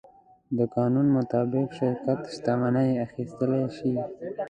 [0.57, 3.93] د قانون مطابق شرکت شتمنۍ اخیستلی شي.